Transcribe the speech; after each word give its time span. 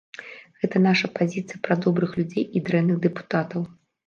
Гэта 0.61 0.79
наша 0.85 1.09
пазіцыя 1.19 1.59
пра 1.67 1.77
добрых 1.87 2.17
людзей 2.21 2.45
і 2.57 2.63
дрэнных 2.71 2.97
дэпутатаў. 3.05 3.61